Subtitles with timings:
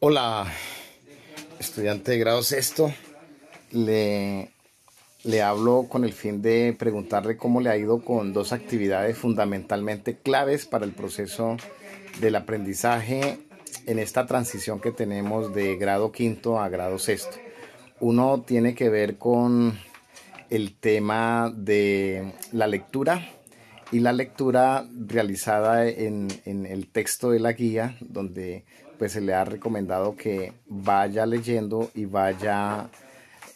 [0.00, 0.46] Hola,
[1.58, 2.92] estudiante de grado sexto.
[3.70, 4.50] Le,
[5.24, 10.18] le hablo con el fin de preguntarle cómo le ha ido con dos actividades fundamentalmente
[10.18, 11.56] claves para el proceso
[12.20, 13.38] del aprendizaje
[13.86, 17.36] en esta transición que tenemos de grado quinto a grado sexto.
[18.00, 19.78] Uno tiene que ver con
[20.50, 23.26] el tema de la lectura
[23.92, 28.64] y la lectura realizada en, el texto de la guía, donde
[28.98, 32.88] pues se le ha recomendado que vaya leyendo y vaya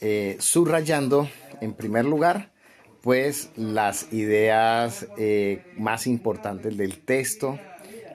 [0.02, 1.28] eh, subrayando
[1.62, 2.52] en primer lugar
[3.00, 7.58] pues las ideas eh, más importantes del texto,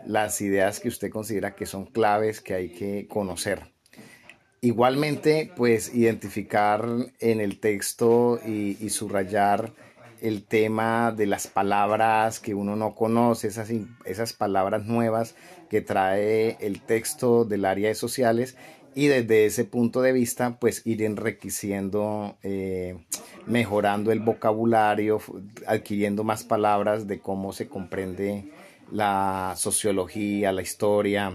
[0.06, 3.72] las ideas que usted considera que son claves que hay que conocer.
[4.60, 6.86] Igualmente, pues identificar
[7.20, 9.74] en el texto y subrayar
[10.22, 13.70] el tema de las palabras que uno no conoce, esas,
[14.06, 15.36] esas palabras nuevas
[15.70, 18.56] que trae el texto del área de sociales
[18.94, 22.98] y desde ese punto de vista pues ir enriqueciendo, eh,
[23.46, 25.20] mejorando el vocabulario,
[25.66, 28.52] adquiriendo más palabras de cómo se comprende
[28.92, 31.34] la sociología, la historia,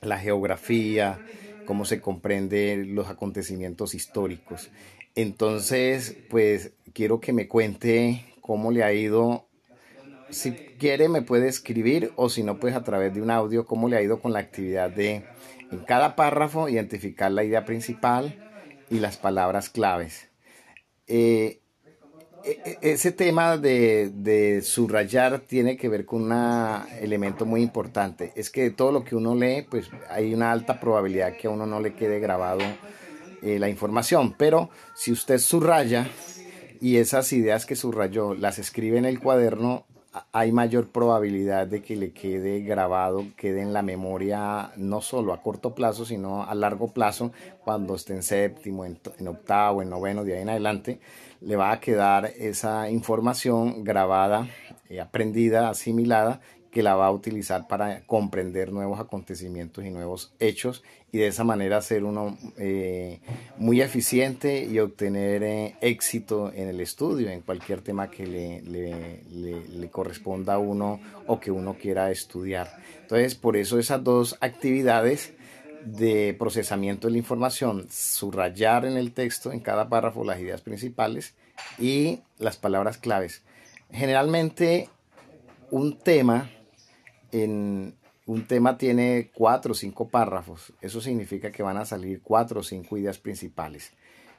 [0.00, 1.18] la geografía,
[1.64, 4.70] cómo se comprende los acontecimientos históricos.
[5.14, 9.46] Entonces, pues quiero que me cuente cómo le ha ido.
[10.30, 13.88] Si quiere, me puede escribir o si no, pues a través de un audio, cómo
[13.88, 15.24] le ha ido con la actividad de
[15.70, 18.38] en cada párrafo identificar la idea principal
[18.90, 20.28] y las palabras claves.
[21.06, 21.60] Eh,
[22.44, 28.32] e, e, ese tema de, de, subrayar tiene que ver con un elemento muy importante.
[28.36, 31.66] Es que todo lo que uno lee, pues hay una alta probabilidad que a uno
[31.66, 32.64] no le quede grabado
[33.42, 36.08] eh, la información, pero si usted subraya
[36.80, 39.84] y esas ideas que subrayó las escribe en el cuaderno,
[40.32, 45.42] hay mayor probabilidad de que le quede grabado, quede en la memoria no solo a
[45.42, 47.32] corto plazo, sino a largo plazo,
[47.64, 51.00] cuando esté en séptimo, en, en octavo, en noveno, de ahí en adelante,
[51.40, 54.48] le va a quedar esa información grabada,
[54.88, 60.82] eh, aprendida, asimilada que la va a utilizar para comprender nuevos acontecimientos y nuevos hechos
[61.12, 63.20] y de esa manera ser uno eh,
[63.58, 69.90] muy eficiente y obtener eh, éxito en el estudio, en cualquier tema que le, le,
[69.90, 72.74] corresponda a uno o que uno quiera estudiar.
[73.02, 75.34] Entonces, por eso esas dos actividades
[75.84, 81.34] de procesamiento de la información, subrayar en el texto, en cada párrafo, las ideas principales
[81.78, 83.42] y las palabras claves.
[83.90, 84.88] Generalmente,
[85.70, 86.50] un tema
[87.32, 87.94] en
[88.26, 90.72] un tema tiene cuatro o cinco párrafos.
[90.80, 93.92] Eso significa que van a salir cuatro o cinco ideas principales.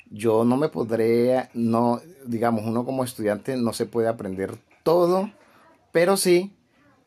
[0.09, 5.31] Yo no me podré, no, digamos, uno como estudiante no se puede aprender todo,
[5.91, 6.53] pero sí,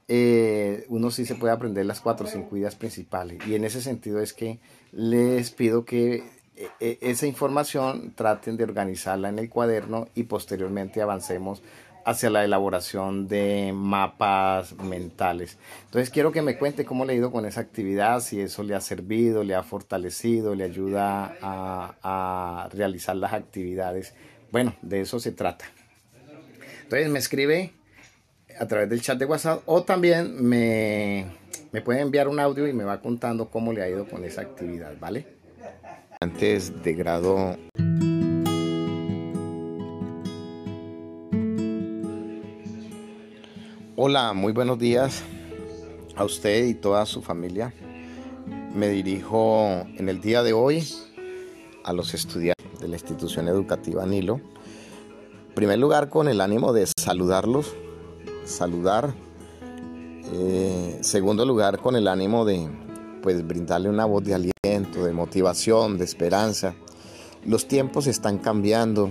[0.08, 3.46] eh, uno sí se puede aprender las cuatro o cinco ideas principales.
[3.46, 4.60] Y en ese sentido es que
[4.92, 6.24] les pido que
[6.56, 11.62] e, e, esa información traten de organizarla en el cuaderno y posteriormente avancemos
[12.06, 15.58] hacia la elaboración de mapas mentales.
[15.86, 18.76] Entonces quiero que me cuente cómo le ha ido con esa actividad, si eso le
[18.76, 24.14] ha servido, le ha fortalecido, le ayuda a, realizar las actividades.
[24.52, 25.64] Bueno, de eso se trata.
[26.84, 27.72] Entonces me escribe
[28.56, 31.26] a través del chat de WhatsApp o también me,
[31.72, 34.42] me puede enviar un audio y me va contando cómo le ha ido con esa
[34.42, 35.26] actividad, ¿vale?
[36.20, 37.56] Antes de grado
[43.98, 45.22] Hola, muy buenos días
[46.16, 47.72] a usted y toda su familia.
[48.74, 50.86] Me dirijo en el día de hoy
[51.82, 54.34] a los estudiantes de la institución educativa Nilo.
[55.48, 57.72] En primer lugar, con el ánimo de saludarlos,
[58.44, 59.14] saludar.
[60.30, 62.68] Eh, segundo lugar, con el ánimo de
[63.22, 66.74] pues, brindarle una voz de aliento, de motivación, de esperanza.
[67.46, 69.10] Los tiempos están cambiando.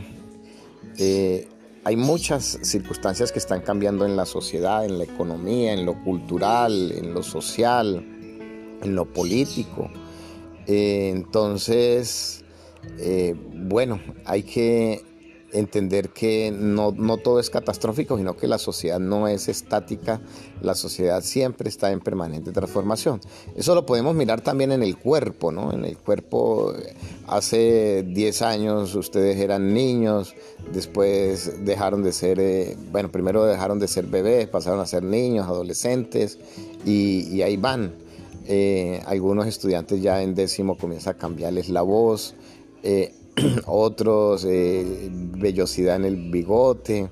[0.99, 1.47] Eh,
[1.85, 6.91] hay muchas circunstancias que están cambiando en la sociedad, en la economía, en lo cultural,
[6.91, 8.03] en lo social,
[8.81, 9.91] en lo político.
[10.65, 12.43] Eh, entonces,
[12.97, 15.03] eh, bueno, hay que
[15.59, 20.21] entender que no, todo es catastrófico, sino que la sociedad no es estática,
[20.61, 23.21] la sociedad siempre está en permanente transformación.
[23.55, 25.71] Eso lo podemos mirar también en el cuerpo, ¿no?
[25.71, 26.73] En el cuerpo,
[27.27, 30.35] hace 10 años ustedes eran niños,
[30.73, 35.47] después dejaron de ser, eh, bueno, primero dejaron de ser bebés, pasaron a ser niños,
[35.47, 36.37] adolescentes,
[36.85, 37.93] y, ahí van.
[38.47, 42.35] Eh, algunos estudiantes ya en décimo comienza a cambiarles la voz.
[42.83, 43.13] Eh,
[43.65, 47.09] otros eh, vellosidad en el bigote.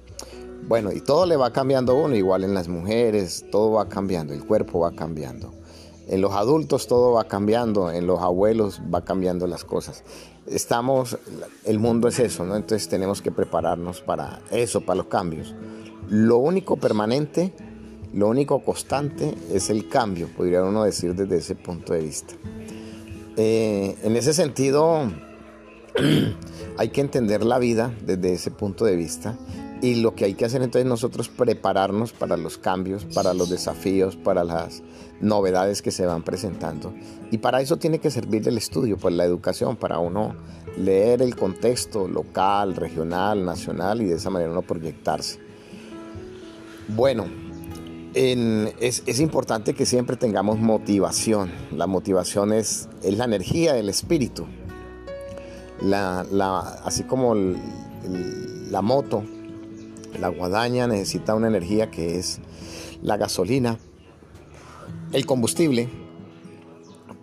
[0.68, 4.46] Bueno, y todo le va cambiando uno, igual en las mujeres, todo va cambiando, el
[4.46, 5.54] cuerpo va cambiando.
[6.08, 10.04] En los adultos todo va cambiando, en los abuelos va cambiando las cosas.
[10.48, 11.18] Estamos,
[11.66, 12.56] el mundo es eso, ¿no?
[12.56, 15.54] Entonces tenemos que prepararnos para eso, para los cambios.
[16.10, 17.54] Lo único permanente,
[18.14, 22.36] lo único constante es el cambio, podría uno decir desde ese punto de vista.
[23.36, 25.10] Eh, en ese sentido,
[26.78, 29.38] hay que entender la vida desde ese punto de vista
[29.82, 34.16] y lo que hay que hacer entonces nosotros prepararnos para los cambios, para los desafíos,
[34.16, 34.82] para las
[35.20, 36.94] novedades que se van presentando.
[37.32, 40.36] Y para eso tiene que servir el estudio, pues la educación, para uno
[40.78, 45.40] leer el contexto local, regional, nacional y de esa manera uno proyectarse.
[46.88, 47.26] Bueno,
[48.14, 51.52] es, importante que siempre tengamos motivación.
[51.72, 54.46] La motivación es, es la energía del espíritu.
[55.84, 59.24] La, la, así como la moto
[60.20, 62.40] la guadaña necesita una energía que es
[63.02, 63.78] la gasolina,
[65.12, 65.90] el combustible,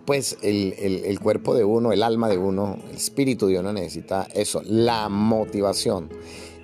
[0.05, 4.61] pues el, cuerpo de uno, el alma de uno, el espíritu de uno necesita eso,
[4.65, 6.09] la motivación.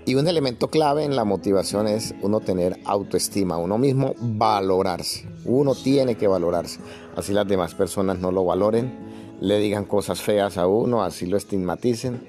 [0.05, 5.27] Y un elemento clave en la motivación es uno tener autoestima, uno mismo valorarse.
[5.43, 6.79] Uno tiene que valorarse.
[7.17, 9.06] Así las demás personas no lo valoren,
[9.39, 12.21] le digan cosas feas a uno, así lo estigmaticen.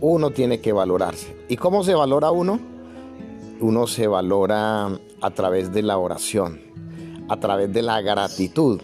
[0.00, 1.36] Uno tiene que valorarse.
[1.48, 2.76] ¿Y cómo se valora uno?
[3.60, 4.86] uno se valora
[5.20, 6.60] a través de la oración,
[7.28, 8.80] a través de la gratitud.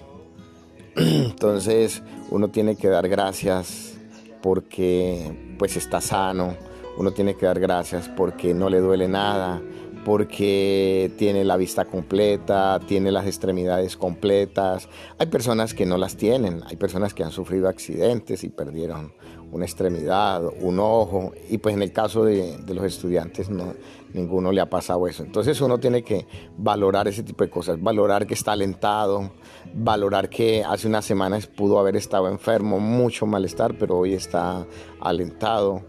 [0.97, 3.95] Entonces uno tiene que dar gracias
[4.43, 6.57] porque pues está sano,
[6.97, 9.63] uno tiene que dar gracias porque no le duele nada,
[10.05, 14.89] porque tiene la vista completa, tiene las extremidades completas.
[15.19, 19.13] Hay personas que no las tienen, hay personas que han sufrido accidentes y perdieron
[19.53, 23.75] una extremidad, un ojo, y pues en el caso de, los estudiantes no,
[24.15, 25.23] ninguno le ha pasado eso.
[25.23, 26.27] Entonces uno tiene que
[26.57, 29.31] valorar ese tipo de cosas, valorar que está alentado,
[29.75, 34.67] valorar que hace unas semanas pudo haber estado enfermo, mucho malestar, pero hoy está
[35.01, 35.83] alentado.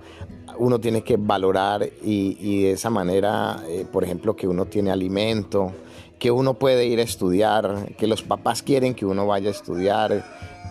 [0.58, 5.72] Uno tiene que valorar y, de esa manera, eh, por ejemplo, que uno tiene alimento,
[6.20, 10.24] que uno puede ir a estudiar, que los papás quieren que uno vaya a estudiar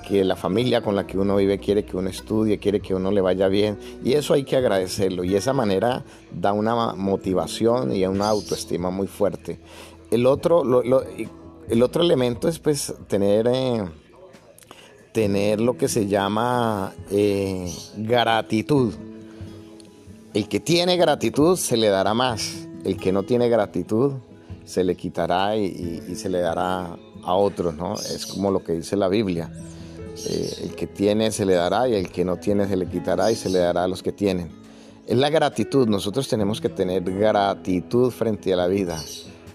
[0.02, 3.10] que la familia con la que uno vive quiere que uno estudie, quiere que uno
[3.10, 8.04] le vaya bien y eso hay que agradecerlo y esa manera da una motivación y
[8.04, 9.60] una autoestima muy fuerte.
[10.10, 10.82] El otro,
[11.68, 13.84] el otro elemento es pues tener, eh,
[15.12, 18.92] tener lo que se llama eh, gratitud.
[20.34, 24.14] El que tiene gratitud se le dará más, el que no tiene gratitud
[24.64, 27.94] se le quitará y, se le dará a otros, ¿no?
[27.94, 29.50] Es como lo que dice la Biblia.
[30.26, 33.30] Eh, el que tiene se le dará y el que no tiene se le quitará
[33.30, 34.50] y se le dará a los que tienen.
[35.06, 39.02] Es la gratitud, nosotros tenemos que tener gratitud frente a la vida.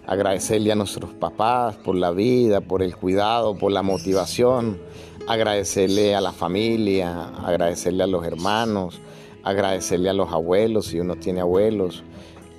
[0.06, 4.78] Agradecerle a nuestros papás por la vida, por el cuidado, por la motivación.
[5.28, 9.00] Agradecerle a la familia, agradecerle a los hermanos,
[9.48, 12.04] agradecerle a los abuelos si uno tiene abuelos,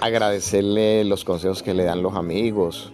[0.01, 2.93] agradecerle los consejos que le dan los amigos,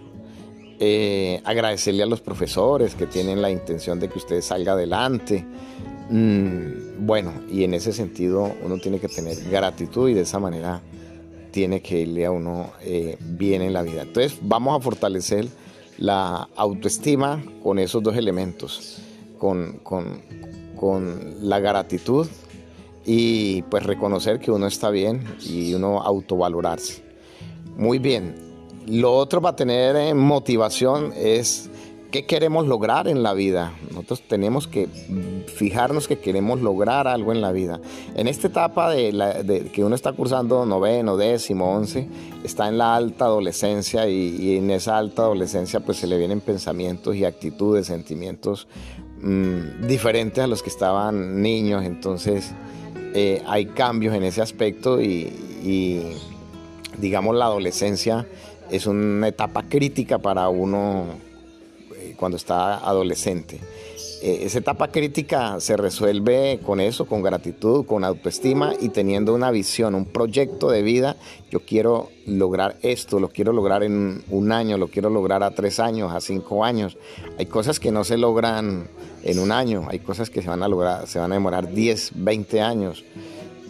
[0.79, 5.45] eh, agradecerle a los profesores que tienen la intención de que usted salga adelante.
[6.09, 10.81] Mm, bueno, y en ese sentido uno tiene que tener gratitud y de esa manera
[11.51, 14.01] tiene que irle a uno eh, bien en la vida.
[14.01, 15.47] Entonces vamos a fortalecer
[15.97, 18.97] la autoestima con esos dos elementos,
[19.39, 20.21] con, con,
[20.75, 22.27] con la gratitud
[23.05, 27.03] y pues reconocer que uno está bien y uno autovalorarse.
[27.77, 28.35] Muy bien,
[28.87, 31.69] lo otro para tener eh, motivación es
[32.15, 33.73] qué queremos lograr en la vida.
[33.89, 34.87] Nosotros tenemos que
[35.53, 37.81] fijarnos que queremos lograr algo en la vida.
[38.15, 42.07] En esta etapa de, que uno está cursando noveno, décimo, once,
[42.43, 47.15] está en la alta adolescencia y, en esa alta adolescencia pues se le vienen pensamientos
[47.15, 48.67] y actitudes, sentimientos
[49.21, 51.83] mm, diferentes a los que estaban niños.
[51.83, 52.53] Entonces
[53.15, 55.31] eh, hay cambios en ese aspecto y
[56.97, 58.27] digamos la adolescencia
[58.69, 61.05] es una etapa crítica para uno
[61.95, 63.59] eh, cuando está adolescente.
[64.25, 69.51] Eh, esa etapa crítica se resuelve con eso, con gratitud, con autoestima y teniendo una
[69.51, 71.15] visión, un proyecto de vida.
[71.51, 75.79] Yo quiero lograr esto, lo quiero lograr en un año, lo quiero lograr a tres
[75.79, 76.97] años, a cinco años.
[77.37, 78.87] Hay cosas que no se logran
[79.21, 82.13] en un año, hay cosas que se van a lograr, se van a demorar 10,
[82.15, 83.05] 20 años.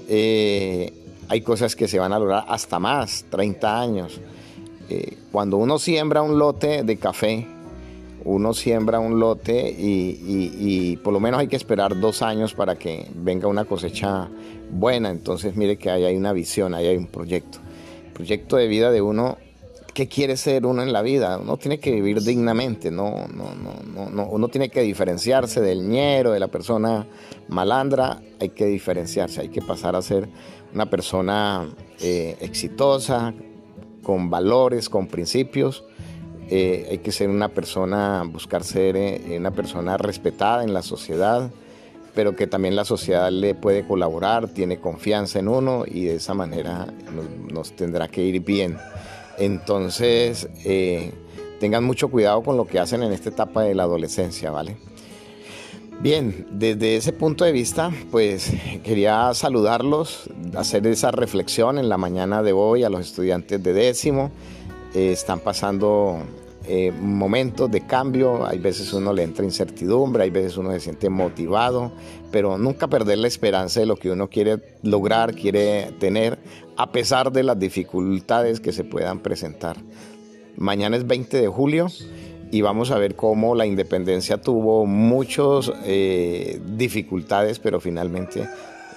[0.08, 0.94] Eh,
[1.28, 4.22] hay cosas que se van a lograr hasta más, 30 años.
[4.88, 7.46] Eh, cuando uno siembra un lote de café,
[8.26, 13.08] uno siembra un lote y, por lo menos hay que esperar dos años para que
[13.16, 14.28] venga una cosecha
[14.72, 15.12] buena.
[15.12, 17.60] Entonces mire que ahí hay una visión, ahí hay un proyecto.
[18.14, 19.38] Proyecto de vida de uno
[19.94, 21.38] qué quiere ser uno en la vida.
[21.38, 26.34] Uno tiene que vivir dignamente, no, no, no, no, uno tiene que diferenciarse del ñero,
[26.34, 27.08] de la persona
[27.48, 30.28] malandra, hay que diferenciarse, hay que pasar a ser
[30.74, 31.70] una persona
[32.02, 33.34] eh, exitosa,
[34.04, 35.86] con valores, con principios.
[36.50, 41.50] Eh, hay que ser una persona, buscar ser eh, una persona respetada en la sociedad,
[42.14, 46.34] pero que también la sociedad le puede colaborar, tiene confianza en uno y de esa
[46.34, 46.88] manera
[47.52, 48.78] nos, tendrá que ir bien.
[49.38, 51.12] Entonces, eh,
[51.60, 54.78] tengan mucho cuidado con lo que hacen en esta etapa de la adolescencia, ¿vale?
[56.00, 58.52] Bien, desde ese punto de vista, pues
[58.84, 64.32] quería saludarlos, hacer esa reflexión en la mañana de hoy a los estudiantes de décimo.
[64.96, 66.20] Eh, están pasando
[66.68, 71.10] eh, momentos de cambio, hay veces uno le entra incertidumbre, hay veces uno se siente
[71.10, 71.92] motivado,
[72.32, 76.40] pero nunca perder la esperanza de lo que uno quiere lograr, quiere tener,
[76.78, 79.76] a pesar de las dificultades que se puedan presentar.
[80.56, 81.88] Mañana es 20 de julio
[82.50, 88.48] y vamos a ver cómo la independencia tuvo muchas eh, dificultades, pero finalmente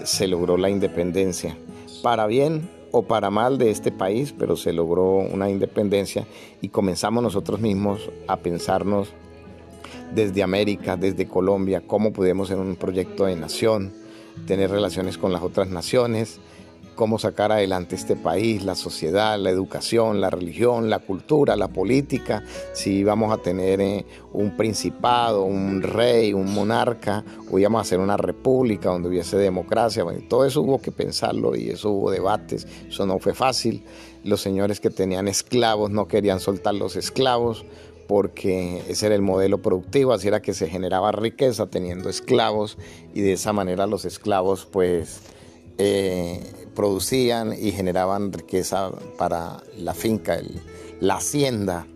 [0.05, 1.57] se logró la independencia.
[2.05, 6.27] Para bien o para mal de este país, pero se logró una independencia
[6.61, 9.09] y comenzamos nosotros mismos a pensarnos
[10.15, 13.93] desde América, desde Colombia, cómo podemos en un proyecto de nación,
[14.47, 16.41] tener relaciones con las otras naciones,
[16.99, 22.43] cómo sacar adelante este país, la sociedad, la educación, la religión, la cultura, la política,
[22.73, 28.01] si vamos a tener eh, un principado, un rey, un monarca, o íbamos a hacer
[28.01, 30.05] una república donde hubiese democracia.
[30.29, 33.85] todo eso hubo que pensarlo y eso hubo debates, eso no fue fácil.
[34.25, 37.65] Los señores que tenían esclavos no querían soltar los esclavos
[38.09, 42.77] porque ese era el modelo productivo, así era que se generaba riqueza teniendo esclavos
[43.15, 45.21] y de esa manera los esclavos pues
[45.81, 46.41] eh,
[46.79, 50.39] producían y generaban riqueza para la finca,
[51.01, 51.89] la hacienda.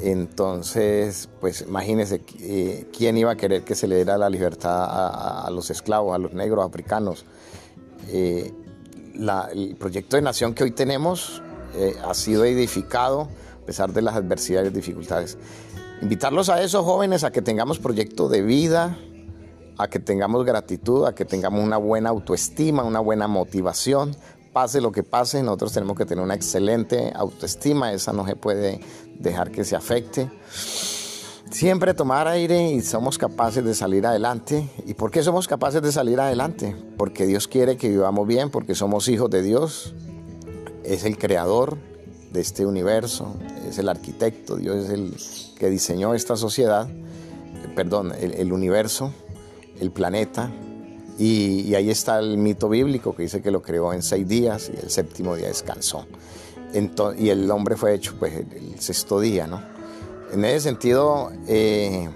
[0.00, 5.50] Entonces, pues imagínense eh, quién iba a querer que se le diera la libertad a,
[5.50, 7.24] los esclavos, a los negros africanos.
[8.10, 8.52] Eh,
[9.52, 11.42] el proyecto de nación que hoy tenemos
[12.04, 13.28] ha sido edificado
[13.60, 15.36] a pesar de las adversidades y dificultades.
[16.00, 18.96] Invitarlos a esos jóvenes a que tengamos proyecto de vida,
[19.82, 24.14] a que tengamos gratitud, a que tengamos una buena autoestima, una buena motivación.
[24.52, 28.80] Pase lo que pase, nosotros tenemos que tener una excelente autoestima, esa no se puede
[29.18, 30.30] dejar que se afecte.
[31.50, 34.70] Siempre tomar aire y somos capaces de salir adelante.
[34.86, 36.76] ¿Y por qué somos capaces de salir adelante?
[36.96, 39.94] Porque Dios quiere que vivamos bien, porque somos hijos de Dios,
[40.84, 41.76] es el creador
[42.32, 43.34] de este universo,
[43.68, 45.16] es el arquitecto, Dios es el
[45.58, 46.88] que diseñó esta sociedad,
[47.74, 49.12] perdón, el universo
[49.82, 50.50] el planeta.
[51.18, 54.82] Y, ahí está el mito bíblico que dice que lo creó en seis días y
[54.82, 56.06] el séptimo día descansó.
[57.18, 59.62] y el hombre fue hecho pues el, sexto día, ¿no?
[60.32, 62.08] En ese sentido, eh,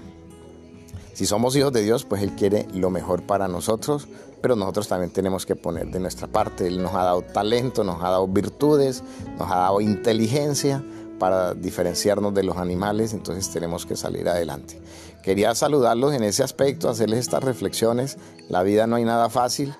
[1.13, 4.07] si somos hijos de Dios, pues Él quiere lo mejor para nosotros,
[4.41, 6.67] pero nosotros también tenemos que poner de nuestra parte.
[6.67, 9.03] Él nos ha dado talento, nos ha dado virtudes,
[9.37, 10.83] nos ha dado inteligencia
[11.19, 14.79] para diferenciarnos de los animales, entonces tenemos que salir adelante.
[15.27, 18.17] Quería saludarlos en ese aspecto, hacerles estas reflexiones.
[18.47, 19.75] La vida no hay nada fácil.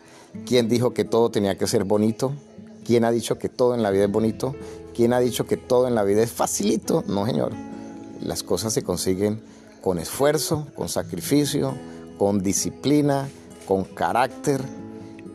[0.46, 2.34] ¿Quién dijo que todo tenía que ser bonito?
[2.86, 4.58] ¿Quién ha dicho que todo en la vida es bonito?
[4.94, 7.06] ¿Quién ha dicho que todo en la vida es facilito?
[7.08, 7.54] No, señor.
[8.22, 9.42] Las cosas se consiguen
[9.80, 11.76] con esfuerzo, con sacrificio,
[12.18, 13.30] con disciplina,
[13.66, 14.60] con carácter,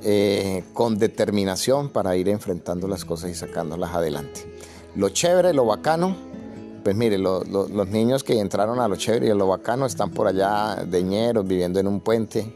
[0.03, 4.43] eh, con determinación para ir enfrentando las cosas y sacándolas adelante.
[4.95, 6.15] Lo chévere, lo bacano,
[6.83, 10.27] pues mire, los niños que entraron a lo chévere y a lo bacano están por
[10.27, 12.53] allá deñeros, viviendo en un puente,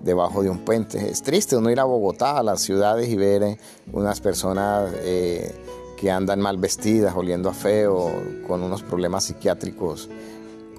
[0.00, 1.10] debajo de un puente.
[1.10, 3.58] Es triste uno ir a Bogotá, a las ciudades y ver eh,
[3.92, 5.54] unas personas eh,
[5.96, 8.10] que andan mal vestidas, oliendo a feo,
[8.46, 10.08] con unos problemas psiquiátricos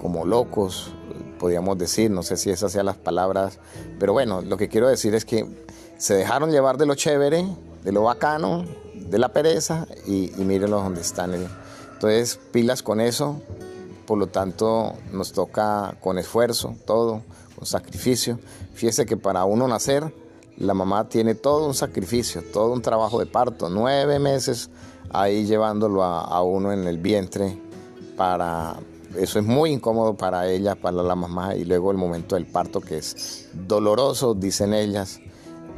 [0.00, 0.92] como locos,
[1.38, 3.58] podríamos decir, no sé si esas sean las palabras,
[3.98, 5.46] pero bueno, lo que quiero decir es que
[5.98, 7.46] se dejaron llevar de lo chévere,
[7.84, 11.32] de lo bacano, de la pereza y, y donde están.
[12.00, 13.42] Entonces, pilas con eso,
[14.06, 17.20] por lo tanto nos toca con esfuerzo, todo,
[17.54, 18.38] con sacrificio.
[18.72, 20.10] Fíjese que para uno nacer,
[20.56, 24.70] la mamá tiene todo un sacrificio, todo un trabajo de parto, nueve meses
[25.10, 27.60] ahí llevándolo a, uno en el vientre
[28.16, 28.76] para...
[29.18, 32.80] Eso es muy incómodo para ella, para la mamá, y luego el momento del parto
[32.80, 35.20] que es doloroso, dicen ellas.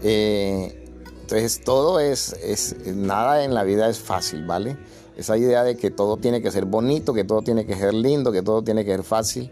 [0.05, 0.89] Eh,
[1.23, 4.79] entonces todo es, es, nada en la vida es fácil, ¿vale?
[5.17, 8.33] Esa idea de que todo tiene que ser bonito, que todo tiene que ser lindo,
[8.33, 9.51] que todo tiene que ser fácil,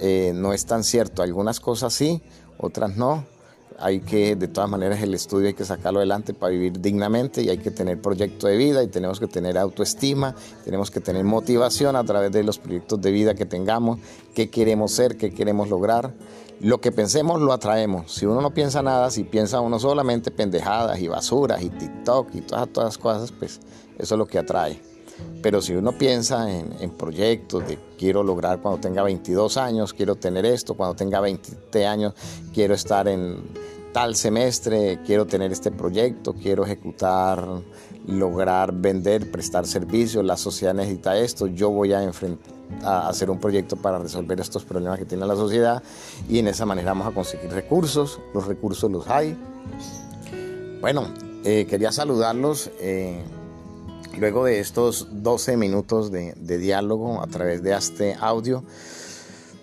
[0.00, 1.22] eh, no es tan cierto.
[1.22, 2.22] Algunas cosas sí,
[2.58, 3.24] otras no.
[3.78, 7.48] hay que, de todas maneras, el estudio hay que sacarlo adelante para vivir dignamente y
[7.48, 10.34] hay que tener proyecto de vida y tenemos que tener autoestima,
[10.64, 13.98] tenemos que tener motivación a través de los proyectos de vida que tengamos,
[14.34, 16.14] qué queremos ser, qué queremos lograr.
[16.60, 18.12] Lo que pensemos lo atraemos.
[18.12, 22.40] Si uno no piensa nada, si piensa uno solamente pendejadas y basuras y TikTok y
[22.42, 23.60] todas, todas las cosas, pues
[23.98, 24.93] eso es lo que atrae.
[25.42, 30.44] Pero si uno piensa en, proyectos de quiero lograr cuando tenga 22 años, quiero tener
[30.46, 32.14] esto, cuando tenga 20 años,
[32.52, 33.42] quiero estar en
[33.92, 37.46] tal semestre, quiero tener este proyecto, quiero ejecutar,
[38.08, 42.10] lograr vender, prestar servicios, la sociedad necesita esto, yo voy a
[42.82, 45.82] a hacer un proyecto para resolver estos problemas que tiene la sociedad
[46.28, 49.36] y en esa manera vamos a conseguir recursos, los recursos los hay.
[50.80, 51.06] Bueno,
[51.44, 52.70] eh, quería saludarlos.
[52.80, 53.22] Eh,
[54.18, 58.62] Luego de estos 12 minutos de, diálogo a través de este audio,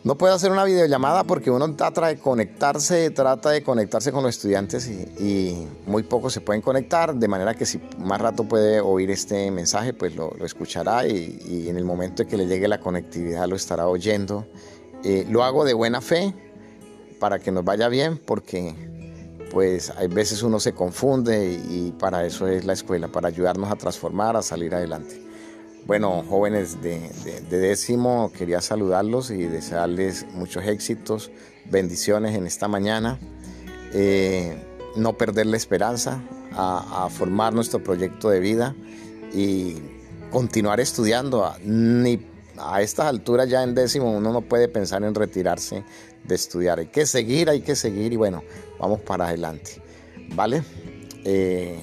[0.03, 4.36] no puedo hacer una videollamada porque uno trata de conectarse, trata de conectarse con los
[4.36, 9.12] estudiantes y, muy pocos se pueden conectar, de manera que si más rato puede oír
[9.12, 13.48] este mensaje, pues lo, escuchará y, en el momento de que le llegue la conectividad
[13.48, 14.46] lo estará oyendo.
[15.03, 16.34] Eh, lo hago de buena fe
[17.20, 18.90] para que nos vaya bien porque
[19.51, 23.75] pues hay veces uno se confunde y para eso es la escuela, para ayudarnos a
[23.75, 25.22] transformar, a salir adelante.
[25.86, 27.10] Bueno, jóvenes de,
[27.50, 31.31] décimo, quería saludarlos y desearles muchos éxitos,
[31.65, 33.20] bendiciones en esta mañana.
[33.93, 34.55] Eh,
[34.96, 36.22] no perder la esperanza,
[36.53, 38.75] a, formar nuestro proyecto de vida
[39.34, 39.75] y
[40.31, 41.51] continuar estudiando.
[41.63, 42.25] Ni
[42.58, 45.84] a estas alturas ya en décimo uno no puede pensar en retirarse
[46.24, 46.80] de estudiar.
[46.80, 48.44] Hay que seguir, hay que seguir y bueno,
[48.80, 49.82] vamos para adelante.
[50.34, 50.63] ¿Vale?
[51.24, 51.80] Eh,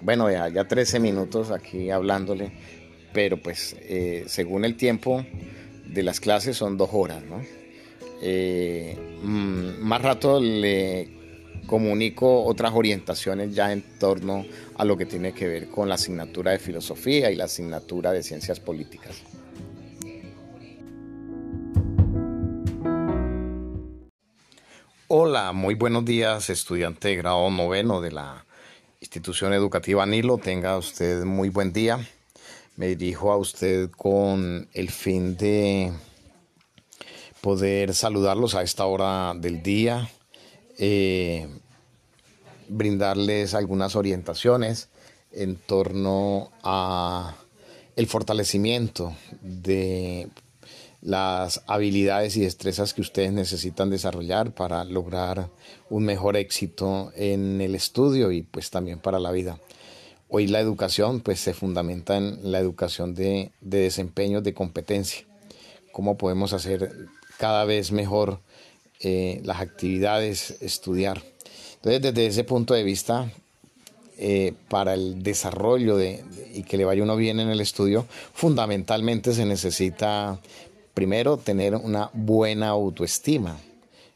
[0.00, 2.52] bueno, ya, ya 13 minutos aquí hablándole,
[3.12, 5.24] pero pues eh, según el tiempo
[5.86, 7.42] de las clases son dos horas, ¿no?
[8.22, 11.08] Eh, mm, más rato le
[11.66, 14.44] comunico otras orientaciones ya en torno
[14.76, 18.22] a lo que tiene que ver con la asignatura de filosofía y la asignatura de
[18.22, 19.22] ciencias políticas.
[25.12, 28.46] Hola, muy buenos días, estudiante de grado noveno de la
[29.00, 30.38] institución educativa Nilo.
[30.38, 31.98] Tenga usted muy buen día.
[32.76, 35.90] Me dirijo a usted con el fin de
[37.40, 40.08] poder saludarlos a esta hora del día,
[40.78, 41.48] eh,
[42.68, 44.90] brindarles algunas orientaciones
[45.32, 47.34] en torno a
[47.96, 50.28] el fortalecimiento de
[51.02, 55.48] las habilidades y destrezas que ustedes necesitan desarrollar para lograr
[55.88, 59.58] un mejor éxito en el estudio y pues también para la vida.
[60.28, 65.24] Hoy la educación pues se fundamenta en la educación de, de desempeño, de competencia.
[65.92, 66.94] Cómo podemos hacer
[67.38, 68.40] cada vez mejor
[69.00, 71.22] eh, las actividades, estudiar.
[71.76, 73.32] Entonces desde ese punto de vista,
[74.18, 79.32] eh, para el desarrollo de, y que le vaya uno bien en el estudio, fundamentalmente
[79.32, 80.38] se necesita
[80.94, 83.58] primero tener una buena autoestima,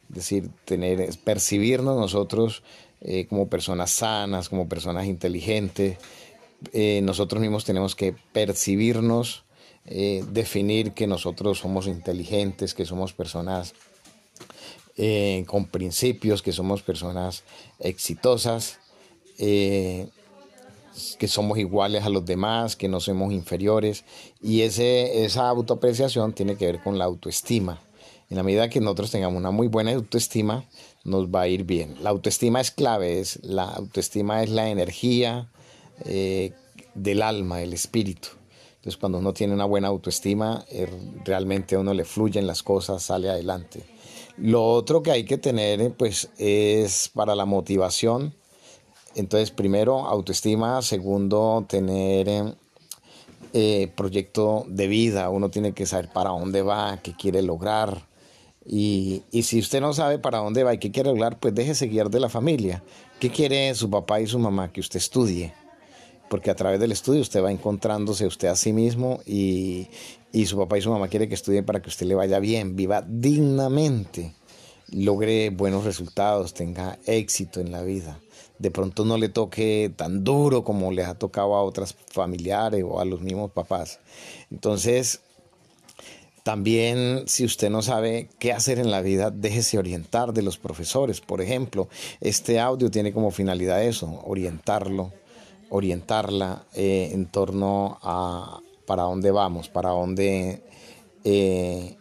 [0.09, 2.63] es decir, tener, percibirnos nosotros
[3.01, 5.99] eh, como personas sanas, como personas inteligentes.
[6.73, 9.45] Eh, nosotros mismos tenemos que percibirnos,
[9.85, 13.75] eh, definir que nosotros somos inteligentes, que somos personas
[15.47, 17.43] con principios, que somos personas
[17.81, 18.79] exitosas
[21.19, 24.05] que somos iguales a los demás, que no somos inferiores.
[24.41, 27.81] Y ese, esa autoapreciación tiene que ver con la autoestima.
[28.31, 30.65] En la medida que nosotros tengamos una muy buena autoestima,
[31.05, 31.97] nos va a ir bien.
[32.03, 35.51] La autoestima es clave, es, la autoestima es la energía
[36.05, 36.53] eh,
[36.95, 38.29] del alma, el espíritu.
[38.77, 40.89] Entonces cuando uno tiene una buena autoestima, eh,
[41.25, 43.85] realmente a uno le fluyen las cosas, sale adelante.
[44.37, 48.35] Lo otro que hay que tener pues es para la motivación,
[49.15, 50.83] entonces, primero, autoestima.
[50.83, 52.57] Segundo, tener
[53.53, 55.31] eh, proyecto de vida.
[55.31, 58.07] Uno tiene que saber para dónde va, qué quiere lograr.
[58.67, 61.87] Y, y, si usted no sabe para dónde va y qué quiere lograr, pues déjese
[61.87, 62.83] guiar de la familia.
[63.21, 64.73] ¿Qué quiere su papá y su mamá?
[64.73, 65.53] Que usted estudie.
[66.31, 69.89] Porque a través del estudio usted va encontrándose usted a sí mismo y,
[70.33, 72.75] y su papá y su mamá quieren que estudie para que usted le vaya bien,
[72.75, 74.35] viva dignamente,
[74.91, 78.19] logre buenos resultados, tenga éxito en la vida
[78.59, 83.01] de pronto no le toque tan duro como les ha tocado a otras familiares o
[83.01, 84.01] a los mismos papás.
[84.51, 85.21] Entonces,
[86.45, 91.21] también si usted no sabe qué hacer en la vida, déjese orientar de los profesores.
[91.21, 91.89] Por ejemplo,
[92.21, 95.13] este audio tiene como finalidad eso, orientarlo,
[95.71, 100.63] orientarla eh, en torno a para dónde vamos, para dónde,
[101.25, 101.97] eh,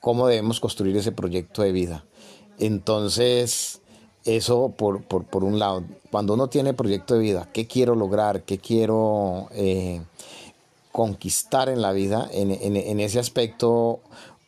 [0.00, 2.06] cómo debemos construir ese proyecto de vida.
[2.58, 3.79] Entonces,
[4.24, 5.84] eso por, por, un lado.
[6.10, 8.42] Cuando uno tiene proyecto de vida, ¿qué quiero lograr?
[8.42, 10.02] ¿Qué quiero eh,
[10.92, 12.28] conquistar en la vida?
[12.32, 14.00] En, en, ese aspecto,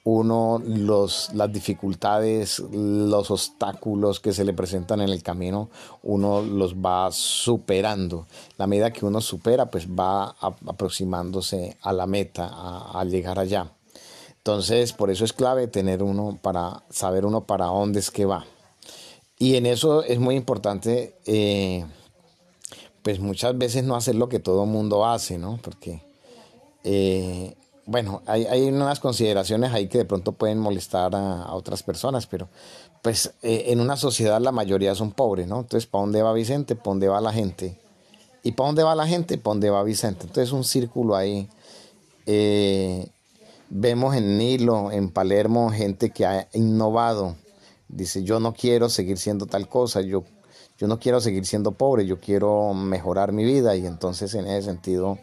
[0.05, 5.71] uno, los, las dificultades, los obstáculos que se le presentan en el camino,
[6.03, 8.27] uno los va superando.
[8.59, 12.51] La medida que uno supera, pues va aproximándose a la meta,
[12.93, 13.71] a llegar allá.
[14.43, 18.45] Entonces, por eso es clave tener uno para saber uno para dónde es que va.
[19.43, 21.85] Y en eso es muy importante, eh,
[23.03, 25.59] pues muchas veces no hacer lo que todo mundo hace, ¿no?
[25.61, 26.01] Porque,
[26.85, 32.29] eh, bueno, hay, hay, unas consideraciones ahí que de pronto pueden molestar a, otras personas,
[32.29, 32.47] pero
[33.03, 35.59] pues eh, en una sociedad la mayoría son pobres, ¿no?
[35.59, 36.77] Entonces, ¿para dónde va Vicente?
[36.77, 37.77] ¿Para dónde va la gente?
[38.45, 39.39] ¿Y para dónde va la gente?
[39.39, 40.27] ¿Para dónde va Vicente?
[40.29, 41.49] Entonces, un círculo ahí.
[43.71, 47.42] vemos en Nilo, en Palermo, gente que ha innovado
[47.93, 50.25] Dice, yo no quiero seguir siendo tal cosa, yo,
[50.79, 54.63] yo no quiero seguir siendo pobre, yo quiero mejorar mi vida y entonces en ese
[54.63, 55.19] sentido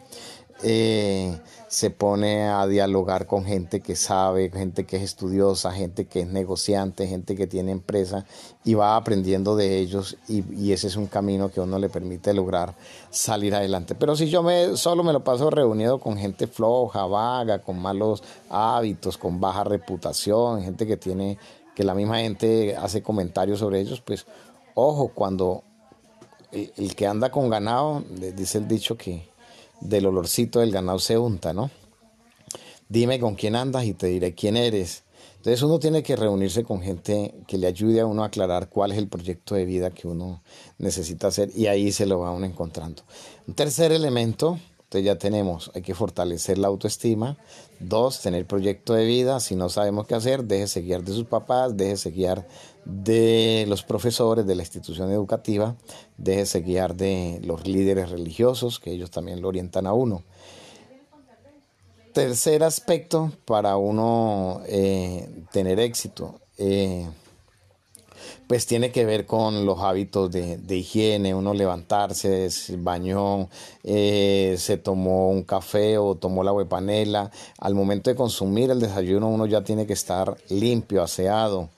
[0.62, 6.20] eh, se pone a dialogar con gente que sabe, gente que es estudiosa, gente que
[6.20, 8.26] es negociante, gente que tiene empresa
[8.64, 12.74] y va aprendiendo de ellos y, ese es un camino que uno le permite lograr
[13.10, 13.94] salir adelante.
[13.94, 18.22] Pero si yo me, solo me lo paso reunido con gente floja, vaga, con malos
[18.50, 21.38] hábitos, con baja reputación, gente que tiene
[21.74, 24.26] que la misma gente hace comentarios sobre ellos, pues
[24.74, 25.62] ojo, cuando
[26.52, 28.04] el, que anda con ganado,
[28.36, 29.28] dice el dicho que
[29.80, 31.70] del olorcito del ganado se unta, ¿no?
[32.88, 35.04] Dime con quién andas y te diré quién eres.
[35.36, 38.92] Entonces uno tiene que reunirse con gente que le ayude a uno a aclarar cuál
[38.92, 40.42] es el proyecto de vida que uno
[40.78, 43.02] necesita hacer y ahí se lo va uno encontrando.
[43.46, 44.58] Un tercer elemento
[44.90, 47.36] entonces ya tenemos, hay que fortalecer la autoestima.
[47.78, 49.38] Dos, tener proyecto de vida.
[49.38, 52.48] Si no sabemos qué hacer, déjese guiar de sus papás, déjese guiar
[52.84, 55.76] de los profesores de la institución educativa,
[56.16, 60.24] déjese guiar de los líderes religiosos, que ellos también lo orientan a uno.
[62.12, 66.40] Tercer aspecto para uno eh, tener éxito.
[66.58, 67.06] Eh,
[68.50, 73.48] pues tiene que ver con los hábitos de, higiene, uno levantarse, se bañó,
[73.84, 77.30] eh, se tomó un café o tomó la huepanela.
[77.58, 81.68] Al momento de consumir el desayuno uno ya tiene que estar limpio, aseado,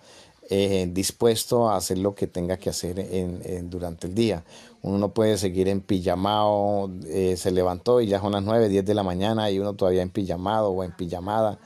[0.49, 3.07] eh, dispuesto a hacer lo que tenga que hacer
[3.65, 4.43] durante el día.
[4.81, 8.87] Uno no puede seguir en pijamado, eh, se levantó y ya son las 9, 10
[8.87, 11.59] de la mañana y uno todavía en pijamado o en pijamada,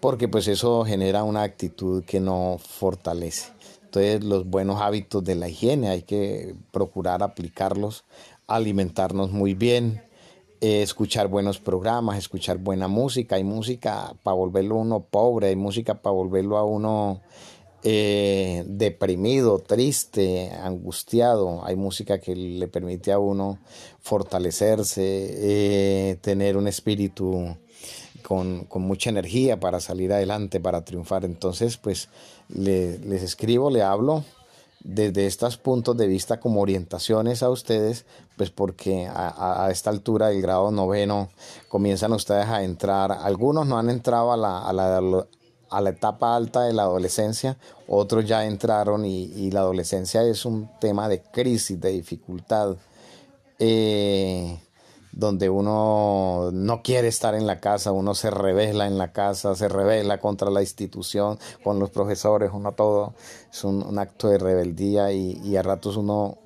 [0.00, 3.51] porque pues eso genera una actitud que no fortalece.
[3.94, 8.04] Entonces los buenos hábitos de la higiene hay que procurar aplicarlos,
[8.46, 10.02] alimentarnos muy bien,
[10.62, 13.36] eh, escuchar buenos programas, escuchar buena música.
[13.36, 17.20] Hay música para volverlo a uno pobre, hay música para volverlo a uno
[17.82, 21.62] eh, deprimido, triste, angustiado.
[21.62, 23.58] Hay música que le permite a uno
[24.00, 27.58] fortalecerse, eh, tener un espíritu
[28.22, 31.26] con, mucha energía para salir adelante, para triunfar.
[31.26, 32.08] Entonces, pues
[32.48, 34.24] les escribo, le hablo
[34.84, 38.04] desde estos puntos de vista como orientaciones a ustedes,
[38.36, 41.30] pues porque a, esta altura del grado noveno
[41.68, 45.26] comienzan ustedes a entrar, algunos no han entrado a la, a la,
[45.70, 50.44] a la etapa alta de la adolescencia, otros ya entraron y, y la adolescencia es
[50.44, 52.76] un tema de crisis, de dificultad.
[53.58, 54.58] Eh,
[55.12, 59.68] donde uno no quiere estar en la casa, uno se revela en la casa, se
[59.68, 63.14] revela contra la institución, con los profesores, uno todo,
[63.52, 66.38] es un, acto de rebeldía y, a ratos uno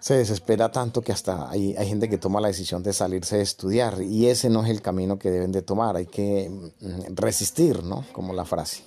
[0.00, 4.02] se desespera tanto que hasta hay, gente que toma la decisión de salirse de estudiar
[4.02, 8.04] y ese no es el camino que deben de tomar, hay que mm, resistir, ¿no?
[8.12, 8.82] Como la frase.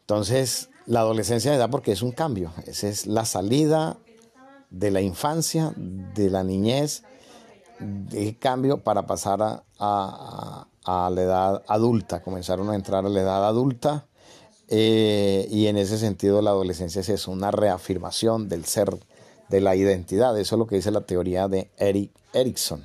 [0.00, 3.98] Entonces, la adolescencia da porque es un cambio, esa es la salida
[4.70, 7.04] de la infancia, de la niñez,
[7.78, 13.46] de cambio para pasar a, a, la edad adulta, comenzaron a entrar a la edad
[13.46, 14.06] adulta
[14.68, 18.98] eh, y en ese sentido la adolescencia es una reafirmación del ser,
[19.48, 22.84] de la identidad, eso es lo que dice la teoría de Eric Erickson,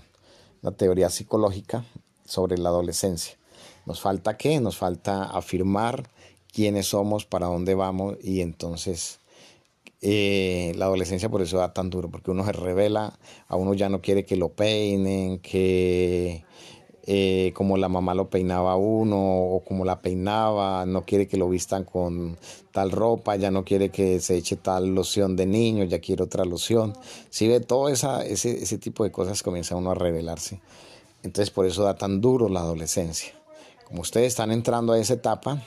[0.61, 1.85] la teoría psicológica
[2.25, 3.37] sobre la adolescencia.
[3.85, 4.59] Nos falta qué?
[4.59, 6.09] Nos falta afirmar
[6.51, 9.19] quiénes somos, para dónde vamos y entonces
[10.01, 13.89] eh, la adolescencia por eso da tan duro, porque uno se revela, a uno ya
[13.89, 16.45] no quiere que lo peinen, que
[17.09, 21.37] eh, como la mamá lo peinaba a uno o como la peinaba, no quiere que
[21.37, 22.37] lo vistan con
[22.71, 26.45] tal ropa, ya no quiere que se eche tal loción de niño, ya quiere otra
[26.45, 26.93] loción.
[27.29, 30.59] Si ve todo esa, ese, ese tipo de cosas comienza uno a revelarse.
[31.23, 33.33] Entonces por eso da tan duro la adolescencia.
[33.85, 35.63] Como ustedes están entrando a esa etapa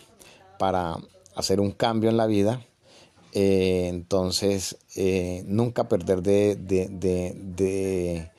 [0.58, 0.98] para
[1.34, 2.66] hacer un cambio en la vida,
[3.32, 8.30] Eh, entonces, eh, nunca perder de, de,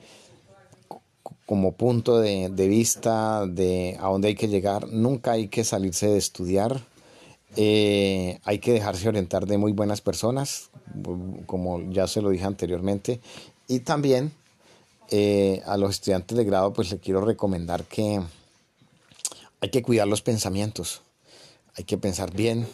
[1.46, 4.88] como punto de, vista de a dónde hay que llegar.
[4.88, 6.80] Nunca hay que salirse de estudiar.
[7.56, 10.70] Eh, hay que dejarse orientar de muy buenas personas,
[11.46, 13.20] como ya se lo dije anteriormente.
[13.68, 14.32] Y también
[15.66, 18.22] a los estudiantes de grado, pues le quiero recomendar que
[19.60, 21.02] hay que cuidar los pensamientos.
[21.76, 22.66] Hay que pensar bien,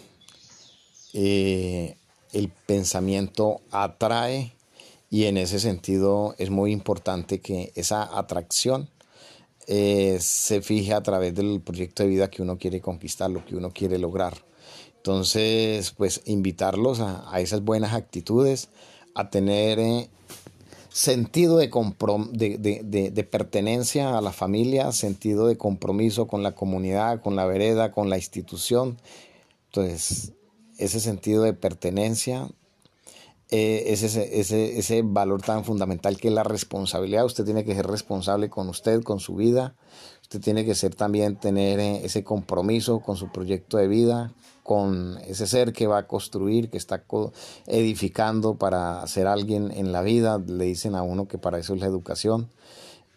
[2.32, 4.52] el pensamiento atrae
[5.10, 8.90] y en ese sentido es muy importante que esa atracción
[9.66, 13.56] eh, se fije a través del proyecto de vida que uno quiere conquistar, lo que
[13.56, 14.34] uno quiere lograr.
[14.96, 18.68] Entonces, pues invitarlos a, esas buenas actitudes,
[19.14, 20.08] a tener eh,
[20.88, 21.68] sentido de,
[22.58, 27.92] de, de, pertenencia a la familia, sentido de compromiso con la comunidad, con la vereda,
[27.92, 28.98] con la institución.
[29.66, 30.32] Entonces,
[30.78, 32.48] ese sentido de pertenencia,
[33.50, 34.06] eh, ese,
[34.40, 37.24] ese, ese valor tan fundamental que es la responsabilidad.
[37.24, 39.74] Usted tiene que ser responsable con usted, con su vida.
[40.22, 45.16] Usted tiene que ser también tener eh, ese compromiso con su proyecto de vida, con
[45.26, 47.02] ese ser que va a construir, que está
[47.66, 50.38] edificando para ser alguien en la vida.
[50.38, 52.50] Le dicen a uno que para eso es la educación.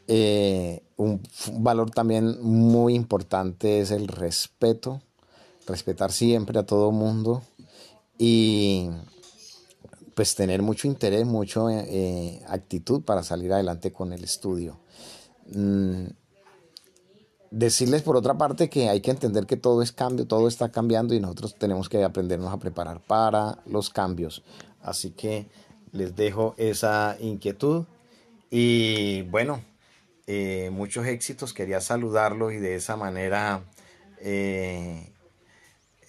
[0.08, 1.22] Eh, un
[1.60, 5.02] valor también muy importante es el respeto,
[5.68, 7.44] respetar siempre a todo mundo,
[8.18, 8.90] y
[10.16, 14.80] pues tener mucho interés, mucha eh, actitud para salir adelante con el estudio.
[15.54, 16.08] Mm,
[17.52, 21.14] decirles por otra parte que hay que entender que todo es cambio, todo está cambiando
[21.14, 24.44] y nosotros tenemos que aprendernos a preparar para los cambios.
[24.82, 25.48] Así que
[25.92, 27.86] les dejo esa inquietud
[28.50, 29.64] y bueno,
[30.28, 33.66] eh, muchos éxitos, quería saludarlos y de esa manera
[34.20, 35.12] eh,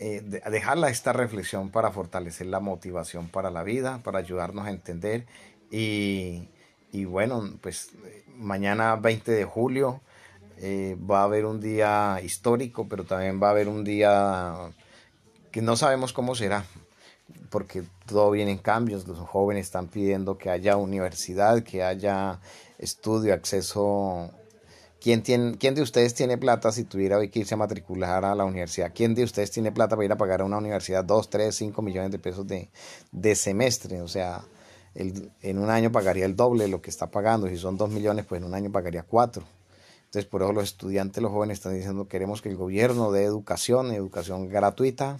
[0.05, 5.27] eh, dejarla esta reflexión para fortalecer la motivación para la vida, para ayudarnos a entender.
[5.71, 6.49] Y,
[7.05, 7.91] bueno, pues
[8.37, 10.01] mañana 20 de julio
[10.59, 14.73] eh, va a haber un día histórico, pero también va a haber un día
[15.53, 16.65] que no sabemos cómo será,
[17.49, 19.07] porque todo viene en cambios.
[19.07, 22.41] Los jóvenes están pidiendo que haya universidad, que haya
[22.79, 24.33] estudio, acceso
[25.03, 28.45] ¿Quién, tiene, ¿Quién de ustedes tiene plata si tuviera que irse a matricular a la
[28.45, 28.93] universidad?
[28.95, 31.83] ¿Quién de ustedes tiene plata para ir a pagar a una universidad 2, 3, 5
[31.83, 32.71] millones de pesos de,
[33.11, 34.01] de semestre?
[34.01, 34.45] O sea,
[34.95, 37.49] en un año pagaría el doble de lo que está pagando.
[37.49, 39.43] Si son 2 millones, pues en un año pagaría 4.
[40.05, 43.91] Entonces, por eso los estudiantes, los jóvenes están diciendo queremos que el gobierno dé educación,
[43.91, 45.19] educación gratuita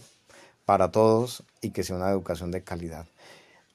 [0.65, 3.07] para todos y que sea una educación de calidad.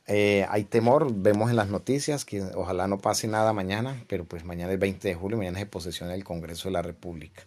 [0.07, 4.45] Eh, hay temor, vemos en las noticias que ojalá no pase nada mañana, pero pues
[4.45, 7.43] mañana es 20 de julio, mañana es posesión del Congreso de la República.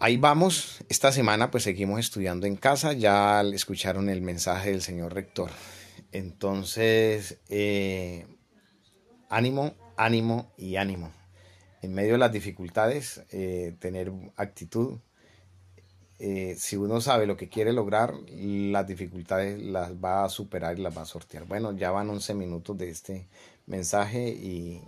[0.00, 5.14] Ahí vamos, esta semana pues seguimos estudiando en casa, ya escucharon el mensaje del señor
[5.14, 5.50] rector.
[6.10, 8.26] Entonces, eh,
[9.30, 11.12] ánimo, ánimo y ánimo.
[11.80, 14.98] En medio de las dificultades, eh, tener actitud,
[16.18, 20.82] eh, si uno sabe lo que quiere lograr, las dificultades las va a superar y
[20.82, 21.44] las va a sortear.
[21.44, 23.26] Bueno, ya van 11 minutos de este
[23.66, 24.82] mensaje y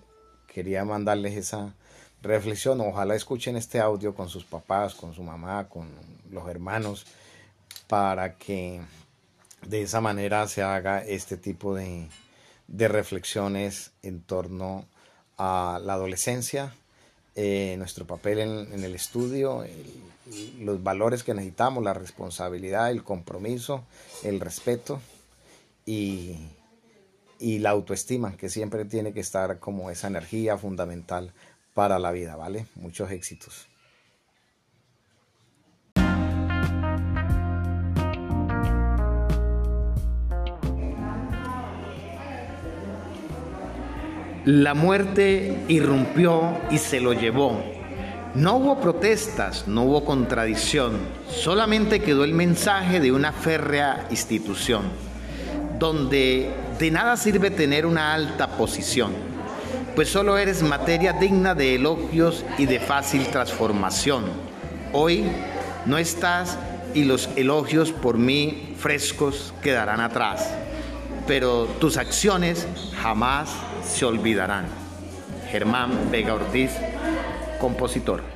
[0.46, 1.74] quería mandarles esa
[2.22, 2.80] reflexión.
[2.80, 5.88] Ojalá escuchen este audio con sus papás, con su mamá, con
[6.30, 7.06] los hermanos,
[7.88, 8.80] para que
[9.66, 12.08] de esa manera se haga este tipo de,
[12.68, 14.86] de reflexiones en torno
[15.38, 16.74] a la adolescencia,
[17.36, 19.64] eh, nuestro papel en, el estudio,
[20.60, 23.84] los valores que necesitamos, la responsabilidad, el compromiso,
[24.24, 25.00] el respeto
[25.84, 26.36] y,
[27.38, 31.32] y la autoestima, que siempre tiene que estar como esa energía fundamental
[31.74, 32.66] para la vida, ¿vale?
[32.74, 33.66] Muchos éxitos.
[44.46, 47.60] La muerte irrumpió y se lo llevó.
[48.36, 54.84] No hubo protestas, no hubo contradicción, solamente quedó el mensaje de una férrea institución,
[55.80, 59.14] donde de nada sirve tener una alta posición,
[59.96, 64.26] pues solo eres materia digna de elogios y de fácil transformación.
[64.92, 65.24] Hoy
[65.86, 66.56] no estás
[66.94, 70.48] y los elogios por mí frescos quedarán atrás,
[71.26, 72.68] pero tus acciones
[73.02, 73.48] jamás
[73.86, 74.66] se olvidarán.
[75.50, 76.72] Germán Vega Ortiz,
[77.60, 78.35] compositor.